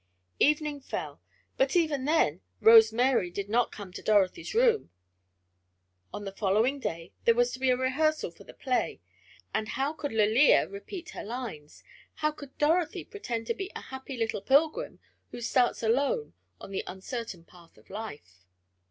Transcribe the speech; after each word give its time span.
Evening 0.39 0.81
fell, 0.81 1.21
but 1.57 1.75
even 1.75 2.05
then 2.05 2.41
Rose 2.59 2.91
Mary 2.91 3.29
did 3.29 3.47
not 3.47 3.71
come 3.71 3.93
to 3.93 4.01
Dorothy's 4.01 4.55
room. 4.55 4.89
On 6.11 6.25
the 6.25 6.31
following 6.31 6.79
day 6.79 7.13
there 7.25 7.35
was 7.35 7.51
to 7.51 7.59
be 7.59 7.69
a 7.69 7.77
rehearsal 7.77 8.31
for 8.31 8.43
the 8.43 8.55
play, 8.55 8.99
and 9.53 9.67
how 9.67 9.93
could 9.93 10.11
Lalia 10.11 10.67
repeat 10.67 11.11
her 11.11 11.23
lines? 11.23 11.83
How 12.15 12.31
could 12.31 12.57
Dorothy 12.57 13.05
pretend 13.05 13.45
to 13.45 13.53
be 13.53 13.69
the 13.75 13.79
happy 13.79 14.17
little 14.17 14.41
pilgrim 14.41 14.97
who 15.29 15.39
starts 15.39 15.83
alone 15.83 16.33
on 16.59 16.71
the 16.71 16.83
uncertain 16.87 17.45
path 17.45 17.77
of 17.77 17.91
life? 17.91 18.43